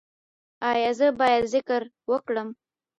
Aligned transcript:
ایا 0.71 0.91
زه 0.99 1.07
باید 1.19 1.43
ذکر 1.53 1.81
وکړم؟ 2.11 2.49